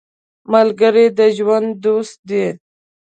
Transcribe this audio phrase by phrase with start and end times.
[0.51, 2.45] ملګری د ژوند دوست دی